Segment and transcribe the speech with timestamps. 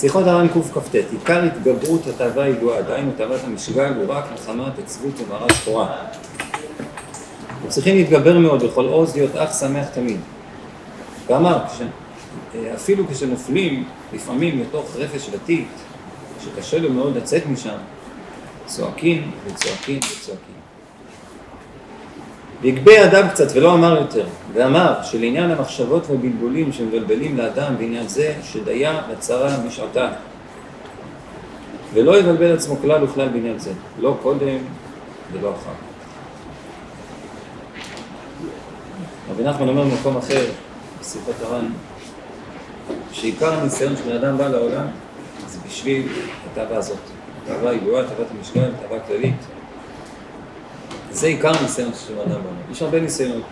[0.00, 5.54] שיחות הר"ן קכ"ט, עיקר התגברות התאווה הידועה, דהיינו תאוות המשגל הוא רק מחמת עצבות ומרה
[5.54, 6.04] שחורה.
[7.68, 10.20] צריכים להתגבר מאוד בכל עוז להיות אך שמח תמיד.
[11.26, 11.64] ואמר,
[12.74, 15.68] אפילו כשנופלים לפעמים לתוך רפש ותית,
[16.44, 17.78] שקשה לו מאוד לצאת משם,
[18.66, 20.54] צועקים וצועקים וצועקים.
[22.62, 29.00] והגבה אדם קצת ולא אמר יותר, ואמר שלעניין המחשבות והבלבולים שמבלבלים לאדם בעניין זה, שדיה
[29.12, 30.08] לצרה משעתה.
[31.94, 34.58] ולא יבלבל עצמו כלל וכלל בעניין זה, לא קודם
[35.32, 35.70] ולא אחר.
[39.30, 40.44] רבי נחמן אומר במקום אחר,
[41.00, 41.66] בשיחות הר"ן,
[43.12, 44.86] שעיקר הניסיון שבן אדם בא לעולם
[45.46, 46.08] זה בשביל
[46.52, 46.98] התאווה הזאת.
[47.44, 49.59] התאווה הידועה, תאוות המשכן, תאווה כללית.
[51.10, 52.70] זה עיקר הניסיון של אדם בעולם.
[52.70, 53.42] יש הרבה ניסיונות,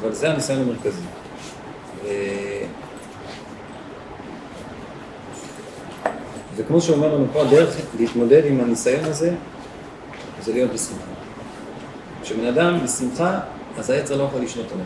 [0.00, 1.00] אבל זה הניסיון המרכזי.
[2.04, 2.08] ו...
[6.56, 9.34] וכמו שאומר לנו פה, הדרך להתמודד עם הניסיון הזה,
[10.42, 11.10] זה להיות בשמחה.
[12.22, 13.40] כשבן אדם בשמחה,
[13.78, 14.84] אז היצר לא יכול לשלוט עליו.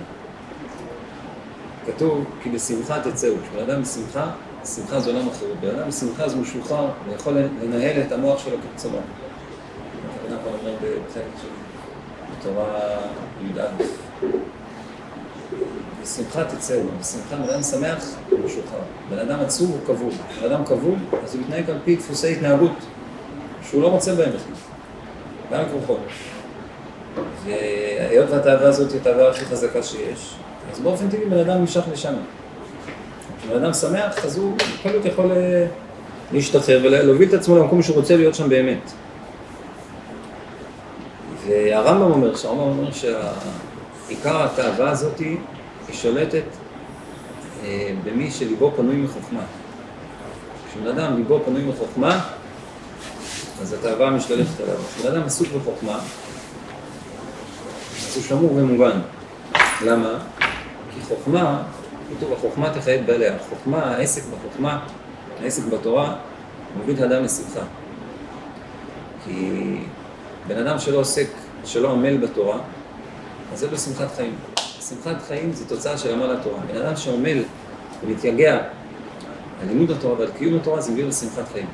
[1.87, 3.35] כתוב, כי בשמחה תצאו.
[3.43, 4.31] כשבן אדם בשמחה,
[4.65, 5.47] שמחה זה עולם אחר.
[5.61, 8.99] בן אדם בשמחה זה משוחרר, ויכול לנהל את המוח שלו כרצונו.
[11.15, 11.21] של
[12.39, 12.99] בתורה
[13.43, 13.85] י"א.
[16.03, 18.05] בשמחה תצאו, בשמחה בן אדם שמח
[18.45, 18.81] משוחרר.
[19.11, 20.13] בן אדם עצוב הוא כבול.
[20.41, 22.77] בן אדם כבול, אז הוא מתנהג על פי דפוסי התנהגות
[23.63, 24.55] שהוא לא רוצה בהם בכלל.
[25.53, 25.99] גם כרוכות.
[27.45, 30.35] והיות והתאווה הזאת היא התאווה הכי חזקה שיש,
[30.73, 32.15] אז באופן טבעי בן אדם נמשך לשם.
[33.41, 35.67] כשבן אדם שמח, אז הוא בקלות יכול אה,
[36.33, 38.93] להשתחרר ולהוביל את עצמו למקום שהוא רוצה להיות שם באמת.
[41.47, 45.37] והרמב"ם אומר, שהרמב"ם אומר שעיקר התאווה הזאת היא
[45.93, 46.43] שולטת
[47.65, 49.43] אה, במי שליבו פנוי מחוכמה.
[50.71, 52.21] כשבן אדם ליבו פנוי מחוכמה,
[53.63, 54.77] אז התאווה משתלטת עליו.
[54.97, 55.99] כשבן אדם עסוק בחוכמה,
[58.07, 59.01] אז הוא שמור ומוגן.
[59.85, 60.19] למה?
[60.95, 61.63] כי חוכמה,
[62.17, 63.35] כתוב, החוכמה תחייב בעליה.
[63.49, 64.79] חוכמה, העסק בחוכמה,
[65.43, 66.17] העסק בתורה,
[66.77, 67.61] מוביל את האדם לשמחה.
[69.25, 69.79] כי
[70.47, 71.27] בן אדם שלא עוסק,
[71.65, 72.59] שלא עמל בתורה,
[73.53, 74.35] אז זה בשמחת חיים.
[74.81, 76.61] שמחת חיים זה תוצאה של עמל התורה.
[76.73, 77.43] בן אדם שעמל
[78.05, 78.55] ומתייגע
[79.61, 81.67] על לימוד התורה ועל קיום התורה, זה מביא לשמחת חיים.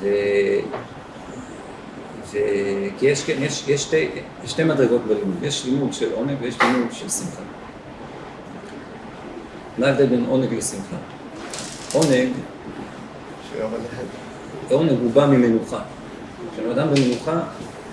[0.00, 0.08] ו...
[2.32, 2.38] ו...
[2.98, 4.08] כי יש, כן, יש, יש, שתי,
[4.44, 7.42] יש שתי מדרגות בלימוד, יש לימוד של עונג ויש לימוד של שמחה.
[9.78, 10.96] מה ההבדל בין עונג לשמחה?
[11.92, 12.28] עונג,
[14.70, 15.82] עונג הוא בא ממנוחה.
[16.58, 17.40] כשבן אדם במנוחה,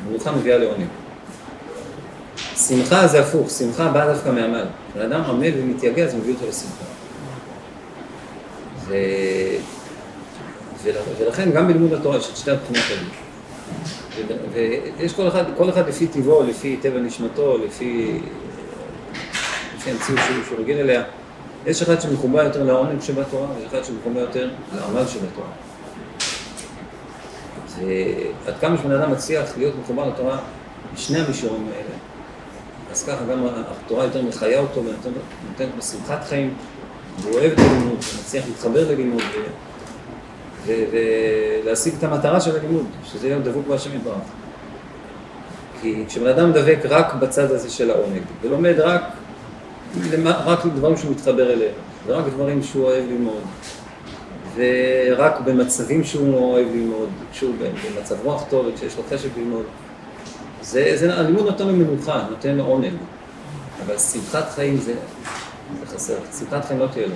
[0.09, 0.85] מנוחה מביאה לעונג.
[2.55, 4.65] שמחה זה הפוך, שמחה באה דווקא מעמל.
[4.89, 6.85] כשבן אדם עמל ומתייגע, זה מביא אותו לשמחה.
[8.85, 8.95] ו...
[11.17, 13.09] ולכן גם בלימוד התורה יש את שתי הבחינות האלה.
[14.53, 18.19] ויש כל אחד, כל אחד לפי טבעו, לפי טבע נשמתו, לפי,
[19.77, 21.03] לפי המציאות שהוא רגיל אליה.
[21.65, 25.47] יש אחד שמחובר יותר לעונג שבתורה, ויש אחד שמחובר יותר לעמל שבתורה.
[27.79, 30.37] ועד כמה שבן אדם מצליח להיות מחובר לתורה
[30.93, 31.95] בשני המישורים האלה,
[32.91, 33.47] אז ככה גם
[33.85, 36.53] התורה יותר מחיה אותו ונותנת לו שמחת חיים,
[37.19, 39.23] והוא אוהב את הלימוד, ומצליח להתחבר ללימוד
[40.65, 44.15] ולהשיג את המטרה של הלימוד, שזה להיות דבוק בהשם יתברך.
[45.81, 49.01] כי כשבן אדם דבק רק בצד הזה של העונג, ולומד רק,
[50.23, 51.73] רק דברים שהוא מתחבר אליהם,
[52.07, 53.41] ורק דברים שהוא אוהב ללמוד,
[54.55, 57.55] ורק במצבים שהוא אוהב ללמוד, כשהוא
[57.95, 59.63] במצב רוח טוב וכשיש לו חשק ללמוד,
[60.61, 62.93] זה, זה, הלימוד נותן לו מנוחה, נותן לו עונג,
[63.85, 64.93] אבל שמחת חיים זה,
[65.79, 67.15] זה חסר, שמחת חיים לא תהיה לו.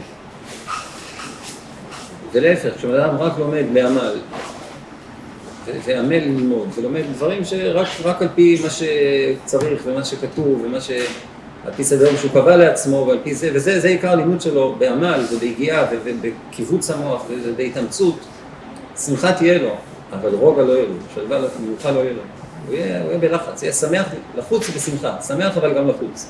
[2.31, 4.19] ולהפך, כשבן אדם רק לומד בעמל,
[5.85, 10.91] ועמל ללמוד, ולומד דברים שרק על פי מה שצריך ומה שכתוב ומה ש...
[11.65, 15.85] על פי סדר שהוא קבע לעצמו ועל פי זה, וזה עיקר הלימוד שלו בעמל וביגיעה
[15.91, 18.19] ובקיבוץ המוח ובהתאמצות,
[18.97, 19.75] שמחה תהיה לו,
[20.13, 22.21] אבל רוגע לא יהיה לו, שלווה מנוחה לא יהיה לו.
[22.67, 24.07] הוא יהיה, הוא יהיה בלחץ, יהיה שמח,
[24.37, 26.29] לחוץ בשמחה, שמח אבל גם לחוץ.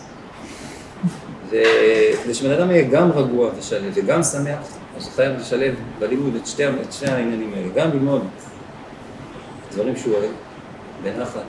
[1.48, 4.60] וכדי שבן אדם יהיה גם רגוע ושלב וגם שמח,
[4.98, 8.22] אז הוא חייב לשלב בלימוד את שתי, את שני העניינים האלה, גם ללמוד
[9.72, 10.32] דברים שהוא אוהב,
[11.04, 11.42] בנחת,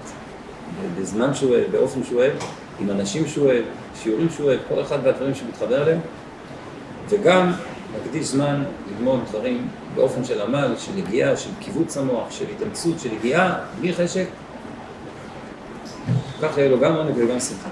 [1.01, 2.33] בזמן שהוא אוהב, באופן שהוא אוהב,
[2.81, 3.65] עם אנשים שהוא אוהב,
[4.03, 6.01] שיעורים שהוא אוהב, כל אחד והדברים שמתחבר אליהם,
[7.09, 7.53] וגם
[7.95, 13.13] להקדיש זמן ללמוד דברים באופן של עמל, של יגיעה, של קיבוץ המוח, של התאמצות, של
[13.13, 14.27] יגיעה, בלי חשק,
[16.43, 17.69] כך יהיה לו גם עונג וגם שמחה.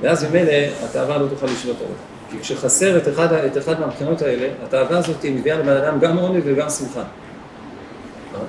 [0.00, 0.52] ואז ממילא
[0.84, 1.94] התאווה לא תוכל לשלוט עליו.
[2.30, 6.42] כי כשחסר את אחד, את אחד מהבחינות האלה, התאווה הזאת מביאה לבן אדם גם עונג
[6.44, 7.02] וגם שמחה.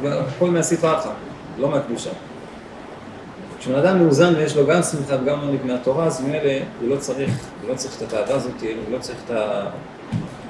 [0.03, 1.15] הכל מהספרה אחת,
[1.57, 2.09] לא מהקדושה.
[3.65, 6.51] כשבן אדם מאוזן ויש לו גם שמחה וגם עונג מהתורה, אז ממילא
[6.81, 7.31] הוא לא צריך,
[7.61, 9.67] הוא לא צריך את התאווה הזאת, הוא לא צריך את ה...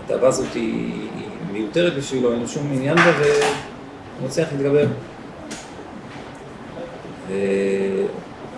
[0.06, 1.10] התאווה הזאת היא,
[1.52, 4.86] מיותרת בשבילו, אין לו שום עניין בה והוא מצליח להתגבר.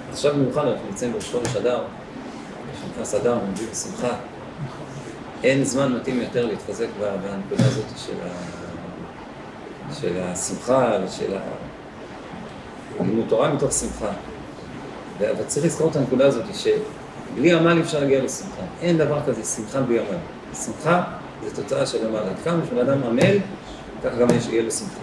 [0.09, 1.83] ועכשיו במיוחד אנחנו נמצאים בראש חודש אדר,
[2.73, 4.15] כשנכנס אדר, מביא בשמחה.
[5.43, 8.29] אין זמן מתאים יותר להתחזק בנקודה הזאת של, ה...
[9.93, 11.41] של השמחה ושל ה...
[13.03, 14.11] לימוד תורה מתוך שמחה.
[15.21, 18.61] אבל צריך לזכור את הנקודה הזאת, שבלי עמל אפשר להגיע לשמחה.
[18.81, 20.17] אין דבר כזה שמחה בלי עמל.
[20.65, 21.03] שמחה
[21.43, 22.17] זה תוצאה של עמל.
[22.17, 23.37] עד כמה שבן אדם עמל,
[24.03, 24.99] ככה גם יהיה לו שמחה.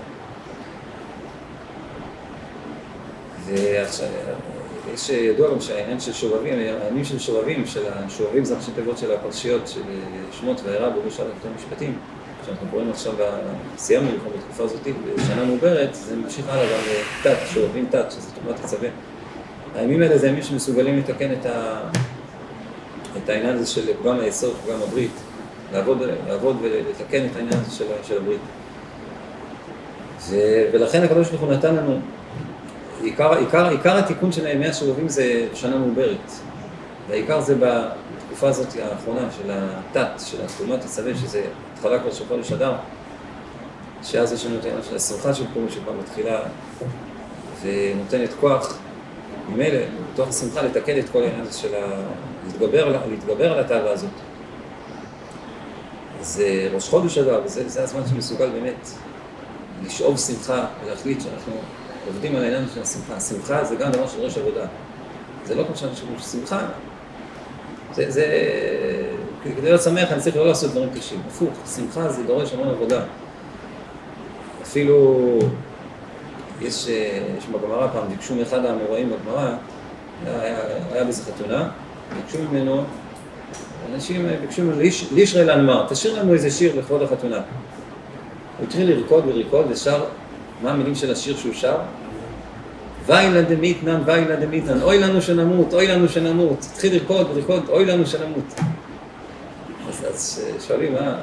[3.46, 4.08] ועכשיו,
[4.94, 9.12] יש ידוע גם שהעניין של שובבים, הימים של שובבים, של השובבים זה ראשי תיבות של
[9.12, 9.80] הפרשיות של
[10.32, 11.98] שמות והערה על הכתוב המשפטים,
[12.46, 13.12] שאנחנו קוראים עכשיו,
[13.76, 14.80] סיימנו לקרוא בתקופה הזאת,
[15.16, 16.80] בשנה מעוברת, זה ממשיך הלאה גם
[17.20, 18.88] לתת, שובבים תת, שזה תרומת תצווה.
[19.74, 21.80] הימים האלה זה ימים שמסוגלים לתקן את, ה...
[23.16, 25.10] את העניין הזה של פגם היסוד, פגם הברית,
[25.72, 28.40] לעבוד, לעבוד ולתקן את העניין הזה של, של הברית.
[30.20, 30.36] ו...
[30.72, 32.00] ולכן הקדוש ברוך הוא נתן לנו
[33.02, 36.30] עיקר, עיקר, עיקר התיקון של הימי השובבים זה שנה מעוברת.
[37.08, 41.42] והעיקר זה בתקופה הזאת האחרונה של התת, של התרומת תצווה, שזה
[41.74, 42.72] התחלה כבר של חודש אדר,
[44.02, 46.40] שאז יש לנו את העניין של השמחה של פורים שכבר מתחילה
[47.62, 48.78] ונותנת כוח,
[49.48, 49.78] ממילא,
[50.12, 52.02] בתוך השמחה לתקן את כל העניין הזה של ה...
[52.46, 54.10] להתגבר, להתגבר על התאווה הזאת.
[56.20, 58.88] זה ראש חודש אדר, וזה הזמן שמסוגל באמת
[59.86, 61.52] לשאוב שמחה ולהחליט שאנחנו
[62.06, 63.20] עובדים על העניין של השמחה.
[63.20, 64.66] שמחה זה גם דבר שדורש עבודה.
[65.44, 66.66] זה לא כמו שאנשים אומרים שמחה,
[67.94, 68.24] זה, זה...
[69.44, 71.20] כדי להיות שמח אני צריך לא לעשות דברים קשים.
[71.26, 73.04] הפוך, שמחה זה דורש המון עבודה.
[74.62, 75.38] אפילו
[76.60, 76.88] יש,
[77.38, 79.54] יש בגמרא פעם, ביקשו מאחד האמוראים בגמרא,
[80.26, 80.58] היה,
[80.92, 81.68] היה באיזה חתונה,
[82.16, 82.84] ביקשו ממנו,
[83.94, 84.80] אנשים ביקשו ממנו,
[85.12, 87.36] לישרי לנמר, תשאיר לנו איזה שיר לכבוד החתונה.
[88.58, 90.04] הוא התחיל לרקוד ולרקוד ושר
[90.62, 91.76] מה המילים של השיר שהוא שר?
[93.06, 96.66] ויילה דמיתנן, ויילה דמיתנן, אוי לנו שנמות, אוי לנו שנמות.
[96.72, 98.54] התחיל לרקוד ולרקוד, אוי לנו שנמות.
[99.88, 101.14] אז, אז שואלים, מה?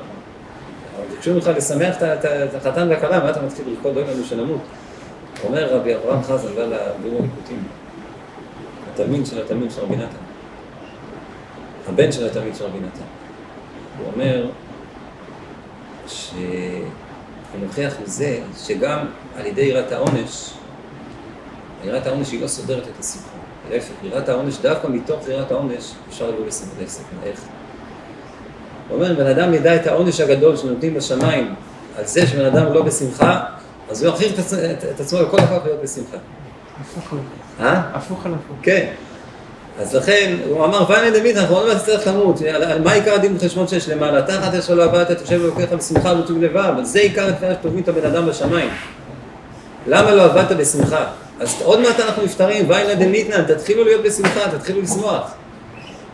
[1.11, 4.61] ביקשו ממך לשמח את החתן והכלה, מה אתה מתחיל לרקוד, אוי לנו שנמות?
[5.43, 7.63] אומר רבי אברהם חזן, ועל הביאור הליקוטים,
[8.93, 10.23] התלמיד של התלמיד של רבי נתן,
[11.89, 13.05] הבן של התלמיד של רבי נתן,
[13.97, 14.49] הוא אומר
[16.07, 16.31] ש...
[17.51, 19.05] הוא מוכיח לזה שגם
[19.37, 20.53] על ידי יראת העונש,
[21.83, 23.39] יראת העונש היא לא סודרת את הסיפור.
[23.69, 27.03] להפך, יראת העונש, דווקא מתוך יראת העונש, אפשר לבוא לשמחת עסק.
[27.23, 27.41] איך?
[28.89, 31.55] הוא אומר, אם בן אדם ידע את העונש הגדול שנותנים בשמיים
[31.97, 33.43] על זה שבן אדם לא בשמחה,
[33.91, 34.31] אז הוא יכריח
[34.95, 36.17] את עצמו לכל הכוח להיות בשמחה.
[36.81, 37.65] הפוך על הפוך.
[37.65, 37.81] אה?
[37.93, 38.57] הפוך על הפוך.
[38.61, 38.85] כן.
[39.79, 43.35] אז לכן, הוא אמר, ואני דמית, אנחנו עוד מעט נצטרך למות, על מה עיקר הדין
[43.35, 44.21] וחשבון שיש למעלה?
[44.21, 47.87] תחת אש לא עבדת, תושב ולוקח בשמחה וטוב לבב, אז זה עיקר התפילה שטובים את
[47.87, 48.69] הבן אדם בשמיים.
[49.87, 51.05] למה לא עבדת בשמחה?
[51.39, 55.31] אז עוד מעט אנחנו נפטרים, ואינה דמיתנן, תתחילו להיות בשמחה, תתחילו לשמוח.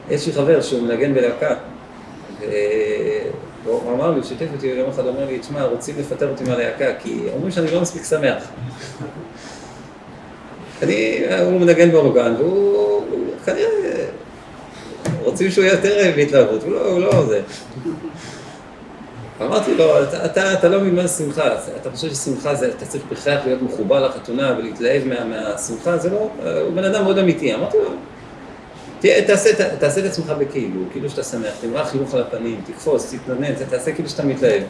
[0.09, 1.56] יש לי חבר שהוא מנגן בלהקה,
[3.64, 7.19] והוא אמר לי, שיתף אותי, יום אחד אומר לי, תשמע, רוצים לפטר אותי מהלהקה, כי
[7.33, 8.44] אומרים שאני לא מספיק שמח.
[10.83, 13.04] אני, הוא מנגן באורגן, והוא
[13.45, 14.06] כנראה
[15.23, 17.42] רוצים שהוא יהיה יותר בהתלהבות, הוא לא, הוא לא זה.
[19.42, 21.47] אמרתי לו, אתה, אתה, אתה לא מבין שמחה,
[21.81, 26.30] אתה חושב ששמחה זה, אתה צריך בכלל להיות מחובר לחתונה ולהתלהב מה, מהשמחה, זה לא,
[26.61, 27.54] הוא בן אדם מאוד אמיתי.
[27.54, 27.90] אמרתי לו,
[28.99, 29.49] תעשה,
[29.80, 34.09] תעשה את עצמך בכאילו, כאילו שאתה שמח, תמרח חיוך על הפנים, תקפוץ, תתנדנד, תעשה כאילו
[34.09, 34.63] שאתה מתלהב.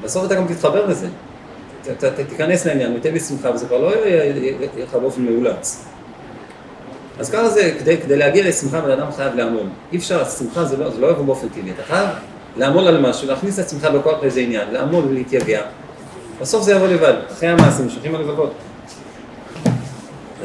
[0.00, 1.06] ובסוף אתה גם תתחבר לזה.
[1.92, 5.84] אתה תיכנס לעניין, מתן בשמחה, וזה כבר לא יהיה לך באופן מאולץ.
[7.18, 9.66] אז ככה זה, כדי, כדי להגיע לשמחה בן אדם חייב לעמול.
[9.92, 12.08] אי אפשר, שמחה זה לא, זה לא יבוא באופן טבעי, אתה חייב
[12.56, 15.62] לעמול על משהו, להכניס את עצמך בכוח לאיזה עניין, לעמול ולהתייגע.
[16.40, 18.52] בסוף זה יבוא לבד, אחרי המעשים, שולחים הלבבות.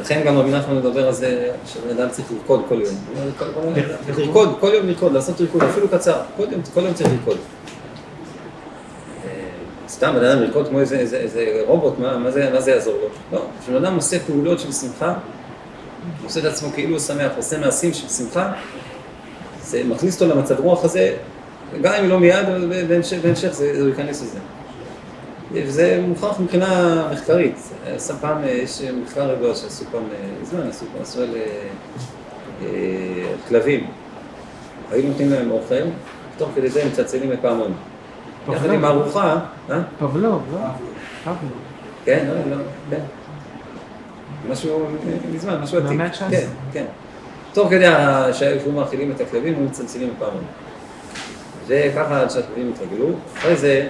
[0.06, 2.94] לכן גם רבי נחמן מדבר על זה, שבן אדם צריך לרקוד כל יום.
[4.16, 7.36] לרקוד, כל יום לרקוד, לעשות ריקוד, אפילו קצר, כל יום, צריך לרקוד.
[9.88, 13.08] סתם בן אדם לרקוד כמו איזה, רובוט, מה, זה, יעזור לו?
[13.32, 17.58] לא, כשבן אדם עושה פעולות של שמחה, הוא עושה את עצמו כאילו הוא שמח, עושה
[17.58, 18.52] מעשים של שמחה,
[19.62, 21.16] זה מכניס אותו למצב רוח הזה,
[21.82, 22.46] גם אם לא מיד,
[23.22, 24.38] בהמשך, זה ייכנס לזה.
[25.52, 27.58] וזה מוכרח מבחינה מחקרית.
[27.94, 30.02] עשה פעם, יש מחקר רגוע שעשו פעם,
[30.42, 31.34] מזמן עשו פעם, עשו על
[32.62, 32.66] אה,
[33.48, 33.86] כלבים.
[34.90, 35.74] היו נותנים להם אוכל,
[36.38, 37.72] תוך כדי זה הם מצלצלים בפעמון.
[38.52, 39.38] יחד עם הארוחה,
[39.70, 39.80] אה?
[39.98, 40.58] פבלוב, לא?
[41.24, 41.52] פבלוב.
[42.04, 43.00] כן, לא, לא, כן.
[44.50, 44.86] משהו
[45.34, 45.90] מזמן, משהו עתיק.
[45.90, 46.30] מהמאה ה-19.
[46.30, 46.84] כן, כן.
[47.52, 47.86] תוך כדי
[48.32, 50.44] שהיו מאכילים את הכלבים, הם מצלצלים בפעמון.
[51.66, 53.08] וככה עד שהכלבים התרגלו.
[53.36, 53.88] אחרי זה,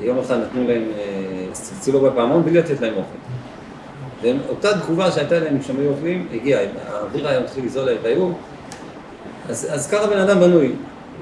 [0.00, 3.18] יום אחד נתנו להם, אה, צלצלו בפעמון בלי לתת להם אוכל.
[4.22, 8.32] ואותה תגובה שהייתה להם כשהם היו אוכלים, הגיעה, האוויר היה מתחיל לזול להם והיו.
[9.48, 10.72] אז, אז ככה בן אדם בנוי,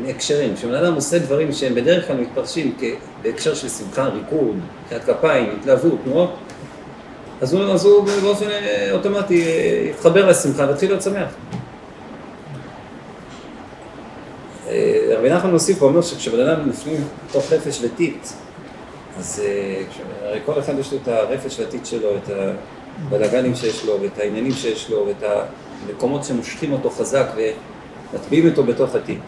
[0.02, 0.54] מהקשרים.
[0.54, 2.76] כשבן אדם עושה דברים שהם בדרך כלל מתפרשים
[3.22, 4.56] בהקשר של שמחה, ריקוד,
[4.86, 6.34] מחיאת כפיים, התלהבות, תנועות,
[7.40, 11.28] אז הוא, אז הוא באופן אה, אוטומטי אה, יתחבר לשמחה ויתחיל להיות שמח.
[14.68, 18.26] אה, רבי נחמן מוסיף ואומר שכשבן אדם נופלים בתוך רפש וטיט,
[19.18, 19.82] אז אה,
[20.22, 22.30] הרי כל אחד יש לו את הרפש והטיט שלו, את
[23.06, 25.30] הבלאגנים שיש לו, ואת העניינים שיש לו, ואת
[25.86, 29.22] המקומות שמושכים אותו חזק ומטביעים אותו בתוך הטיט.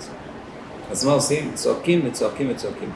[0.90, 1.50] אז מה עושים?
[1.54, 2.90] צועקים וצועקים וצועקים.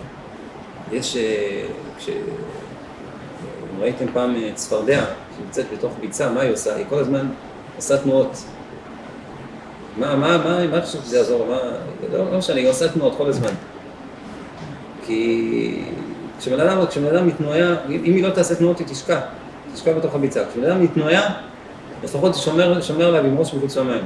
[0.92, 1.66] יש, אה,
[1.98, 2.08] כש...
[2.08, 5.04] אם ראיתם פעם אה, צפרדע
[5.36, 6.76] שנמצאת בתוך ביצה, מה היא עושה?
[6.76, 7.28] היא כל הזמן
[7.76, 8.44] עושה תנועות.
[9.98, 11.46] מה, מה, מה, מה חושב שזה יעזור?
[11.46, 11.58] מה,
[12.12, 13.52] לא, לא משנה, היא עושה תנועות כל הזמן.
[15.06, 15.84] כי
[16.38, 19.20] כשבן אדם, כשבן אדם מתנועע, אם היא לא תעשה תנועות היא תשקע,
[19.74, 20.42] תשקע בתוך הביצה.
[20.52, 21.20] כשבן אדם מתנועע,
[22.04, 24.04] לפחות שומר, שומר עליו עם ראש מחוץ למים.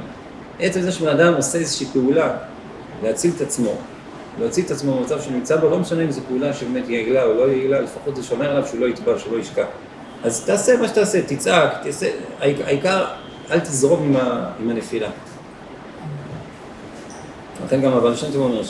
[0.59, 2.33] עצם זה שבן אדם עושה איזושהי פעולה
[3.03, 3.75] להציל את עצמו,
[4.39, 7.33] להוציא את עצמו במצב שהוא נמצא בו, לא משנה אם זו פעולה שבאמת יעילה או
[7.33, 9.65] לא יעילה, לפחות זה שומר עליו שהוא לא יטבע, שהוא לא ישקע.
[10.23, 12.09] אז תעשה מה שתעשה, תצעק, תעשה,
[12.41, 13.05] העיקר-
[13.51, 15.09] אל תזרום עם, ה, עם הנפילה.
[17.65, 17.91] לכן גם
[18.33, 18.61] טוב אומר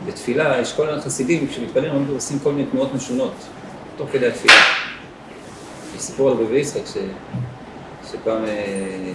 [0.00, 3.32] שבתפילה יש כל מיני חסידים, כשמתפללים הם עושים כל מיני תנועות משונות,
[3.96, 4.54] תוך כדי התפילה.
[5.96, 6.96] יש סיפור על רבי יצחק ש...
[8.10, 9.12] שפעם אה,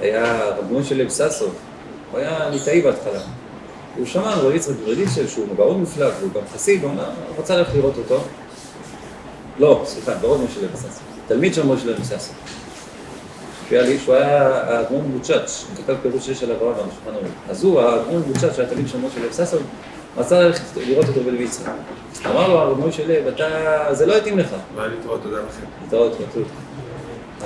[0.00, 1.54] היה רב משה לב ססוב,
[2.10, 3.20] הוא היה ליטאי בהתחלה.
[3.96, 7.56] הוא שמע על רבי יצחק ברדיצ'ל שהוא גאון מופלג, והוא גם חסיד, הוא אמר, רצה
[7.56, 8.20] ללכת לראות אותו.
[9.58, 12.34] לא, סליחה, גאון משה לב ססוב, תלמיד של משה לב ססוב.
[13.70, 17.34] היה לי, שהוא היה האדמון בוצ'אץ', הוא כתב פירוש שיש עליו רב על השולחן ערוך.
[17.48, 19.62] אז הוא, האדמון בוצ'אץ', שהיה תלמיד של משה לב ססוב,
[20.16, 21.72] רצה ללכת לראות אותו בלוי יצחק.
[22.26, 23.46] אמר לו הרב משה לב, אתה,
[23.94, 24.48] זה לא התאים לך.
[24.76, 25.66] מה להתראות, תודה לכם.
[25.82, 26.42] להתראות, חתול.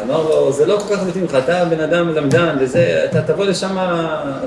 [0.02, 3.44] אמר לו, זה לא כל כך מתאים לך, אתה בן אדם למדן וזה, אתה תבוא
[3.44, 3.76] לשם,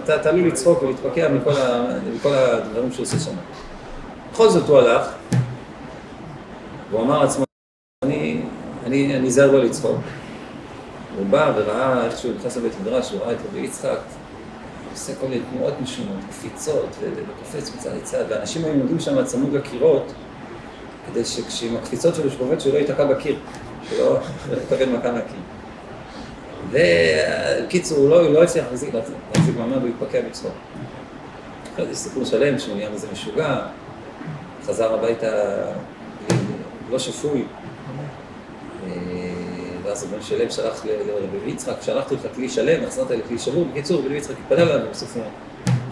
[0.04, 1.30] אתה עלול לצחוק ולהתפקע
[2.16, 3.32] מכל הדברים שהוא עושה שם.
[4.34, 5.08] בכל זאת הוא הלך,
[6.92, 7.46] והוא אמר לעצמו,
[8.06, 8.42] אני,
[8.86, 9.98] אני, אני זר לא לצחוק.
[11.18, 13.98] הוא בא וראה איך שהוא נכנס לבית מדרש, הוא ראה את רבי יצחק,
[14.92, 20.14] עושה כל מיני תנועות משונות, קפיצות, וקופץ מצד לצד, ואנשים היו עומדים שם צמוד לקירות,
[21.08, 23.36] כדי שכשעם הקפיצות שלו שקופץ שהוא לא ייתקע בקיר,
[23.90, 24.18] שלא
[24.52, 25.40] לא יקבל מכה מהקיר.
[26.70, 30.52] וקיצור, הוא לא, הוא לא הצליח להחזיק להחזיק מעמד, הוא התפקע בצחוק.
[31.74, 33.58] אחרי זה סיפור שלם שהוא נהיה מזה משוגע,
[34.66, 35.28] חזר הביתה
[36.90, 37.46] לא שפוי.
[39.94, 43.66] ואז הבן שלם שלח לרבי יצחק, שלחתי לך כלי שלם, החזרת לי כלי שבור.
[43.72, 45.24] בקיצור, רבי יצחק התפלל עליו, ובסוף הוא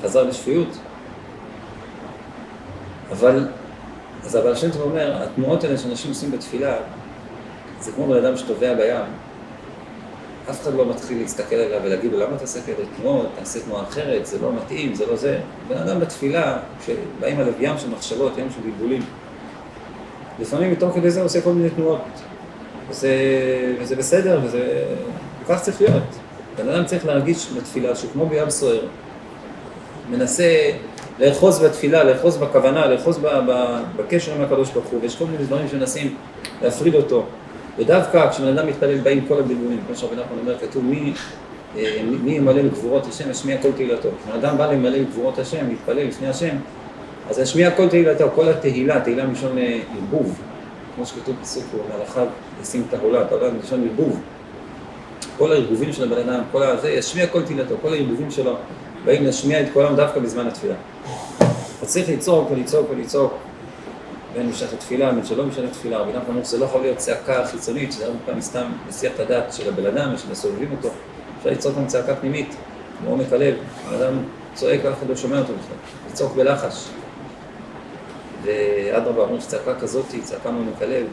[0.03, 0.67] חזר לשפיות.
[3.12, 3.48] אבל,
[4.24, 6.75] אז הבעל שם טוב אומר, התנועות האלה שאנשים עושים בתפילה,
[7.79, 9.05] זה כמו בן אדם שטובע בים.
[10.50, 13.84] אף אחד לא מתחיל להסתכל עליו ולהגיד לו, למה אתה עושה כאלה תנועות, תעשה תנועה
[13.84, 15.39] אחרת, זה לא מתאים, זה לא זה.
[15.67, 19.01] בן אדם בתפילה, כשבאים עליו ים של מחשבות, ים של בלבולים,
[20.39, 22.30] לפעמים מתוך כדי זה עושה כל מיני תנועות.
[22.91, 23.15] וזה,
[23.79, 24.83] וזה בסדר, וזה...
[25.43, 26.03] וכך צריך להיות.
[26.57, 28.81] בן אדם צריך להרגיש בתפילה שכמו בים סוער,
[30.10, 30.71] מנסה
[31.19, 35.43] לאחוז בתפילה, לאחוז בכוונה, לאחוז ב, ב, בקשר עם הקדוש ברוך הוא, ויש כל מיני
[35.43, 36.15] דברים שמנסים
[36.62, 37.25] להפריד אותו.
[37.77, 41.13] ודווקא כשבן אדם מתפלל באים כל הבלבולים, כמו שרבי נחמן אומר, כתוב מי,
[41.77, 44.10] אה, מי מי ימלא לגבורות השם, ישמיע כל תהילתו.
[44.24, 46.55] כשבן אדם בא למלא לגבורות השם, להתפלל לפני השם,
[47.29, 50.41] אז ישמיע כל תהילתו, כל התהילה, תהילה מלשון אה, ערבוב,
[51.01, 52.27] כמו שכתוב פסוק פה, מלאכיו
[52.62, 54.20] ישים את העולה, את העולה מלשון ערבוב.
[55.38, 58.55] כל הערבובים של הבן אדם, כל הזה, ישמיע כל תהילתו, כל הערבובים שלו,
[59.05, 60.74] באים להשמיע את קולם דווקא בזמן התפילה.
[61.81, 63.34] אז צריך לצעוק ולצעוק ולצעוק,
[64.34, 65.98] בין בשעת התפילה, בין שלא בשעת התפילה.
[65.98, 69.20] רבי נחמן אומר שזה לא יכול להיות צעקה חיצונית, שזה הרבה פעמים סתם מסיח את
[69.20, 70.89] הדעת של הבן אדם ושל הסובבים אותו.
[71.38, 72.55] אפשר לצעוק גם צעקה פנימית,
[73.03, 73.55] מעומק הלב.
[73.89, 74.13] בן אדם
[74.53, 75.77] צועק, אף אחד לא שומע אותו בכלל.
[76.12, 76.88] לצעוק בלחש.
[78.43, 81.07] ואדרבה, אומרים שצעקה כזאת היא צעקה מעומק הלב,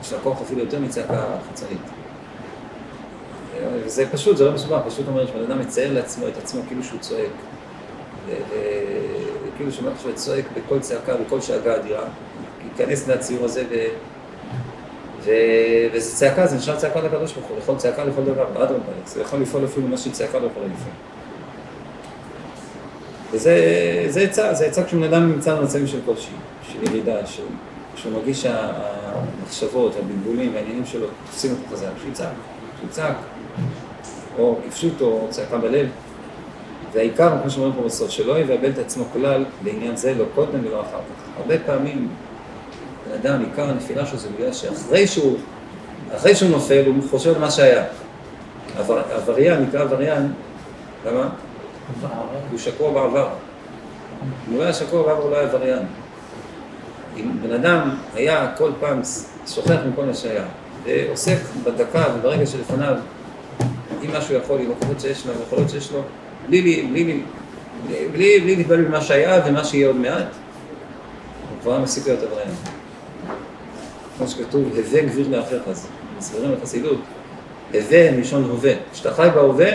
[0.00, 1.80] יש לה כוח אפילו יותר מצעקה חיצונית.
[3.84, 7.00] וזה פשוט, זה לא מסובך, פשוט אומר שבן אדם מצייר לעצמו את עצמו כאילו שהוא
[7.00, 7.30] צועק.
[9.56, 12.04] כאילו שמעתי שהוא צועק בקול צעקה, בקול שאגה אדירה,
[12.64, 13.74] להיכנס לציור הזה ו...
[15.20, 15.30] ו...
[15.92, 19.40] וזה צעקה, זה נשאר צעקה לקדוש ברוך הוא, לכל צעקה לכל דבר, אדרבה, זה יכול
[19.40, 21.15] לפעול אפילו מה שצעקה לא יכולה לפעול.
[23.32, 26.30] וזה עצה, זה עצה כשבן אדם נמצא במצבים של קושי,
[26.72, 27.16] של ירידה.
[27.94, 32.32] כשהוא מרגיש שהמחשבות, הבלבולים, העניינים שלו תופסים אותו חזק, שיצעק,
[32.80, 33.16] שיצעק,
[34.38, 35.86] או כפשוטו, או צעקה בלב.
[36.92, 40.80] והעיקר, כמו שאומרים פה בסוף, שלא יבלבל את עצמו כלל לעניין זה, לא קודם ולא
[40.80, 41.40] אחר כך.
[41.40, 42.08] הרבה פעמים
[43.08, 45.38] בן אדם, עיקר הנפילה שלו זה בגלל שאחרי שהוא,
[46.16, 47.84] אחרי שהוא נופל, הוא חושב על מה שהיה.
[48.78, 50.32] עבר, עבריין, נקרא עבריין,
[51.06, 51.28] למה?
[52.50, 53.28] הוא שקוע בעבר.
[54.48, 55.82] אם לא היה שקוע בעבר, הוא לא היה עבריין.
[57.16, 59.00] אם בן אדם היה כל פעם
[59.46, 60.44] שוכח מכל מה שהיה,
[60.84, 62.94] ועוסק בדקה וברגע שלפניו,
[64.02, 66.02] עם מה שהוא יכול, עם הכוחות שיש לו, עם היכולות שיש לו,
[66.48, 67.22] בלי, בלי, בלי,
[68.12, 70.26] בלי, בלי להתבלבל במה שהיה ומה שיהיה עוד מעט,
[71.50, 72.50] הוא כבר מפסיק להיות עבריין.
[74.18, 75.88] כמו שכתוב, הווה גביר לאחיך, אז
[76.18, 76.98] מסבירים בחסידות,
[77.74, 78.72] הווה מלשון הווה.
[78.92, 79.70] כשאתה חי בהווה,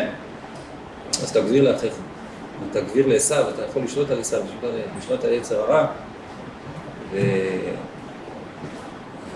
[1.24, 1.94] אז אתה גביר לאחיך.
[2.72, 4.38] אתה גביר לעשו, אתה יכול לשלוט על עשו,
[4.98, 5.88] לשלוט על יצר הרע.
[7.12, 7.20] ו...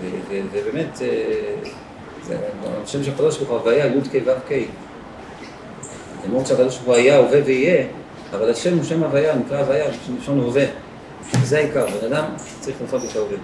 [0.01, 0.05] ו...
[0.29, 0.39] ו...
[0.51, 2.37] ובאמת, זה,
[2.83, 4.51] השם של הקדוש ברוך הוא הוויה, י"ק ו"ק.
[6.25, 7.85] למרות שהקדוש ברוך הוא היה, הווה ויהיה,
[8.31, 10.65] אבל השם הוא שם הוויה, נקרא הוויה, מלשון הווה.
[11.43, 12.25] זה העיקר, בן אדם
[12.59, 13.37] צריך לחיות את ההווה.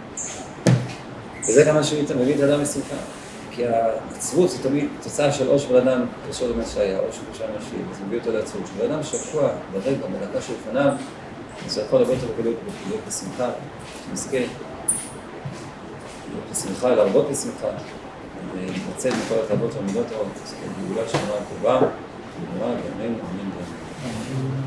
[1.41, 2.95] וזה גם מה שמביא את האדם לשמחה.
[3.51, 7.61] כי העצבות זה תמיד תוצאה של או שבן אדם קשור למה שהיה, או קשור למה
[7.69, 8.63] שיהיה, וזה מביא אותו לעצבות.
[8.63, 10.91] כשבן אדם שקוע ברגע, בדקה שלפניו,
[11.75, 12.55] הוא יכול הרבה יותר בקלות
[12.87, 13.49] להיות בשמחה,
[14.09, 14.51] שנזכה להיות
[16.51, 17.67] בשמחה, להרבות בשמחה,
[18.53, 20.27] ולהתנצל מכל התאוות והמידות הרעות,
[20.91, 24.60] בגלל שמרה טובה, במהרה בימינו, אמן ואמן.